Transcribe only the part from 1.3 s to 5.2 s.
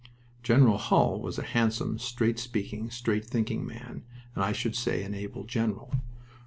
a handsome, straight speaking, straight thinking man, and I should say an